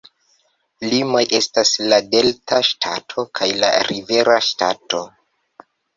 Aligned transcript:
Limoj 0.93 1.21
estas 1.39 1.73
la 1.91 1.99
Delta 2.15 2.61
Ŝtato 2.69 3.27
kaj 3.41 3.51
la 3.65 3.69
Rivera 3.91 4.39
Ŝtato. 4.49 5.03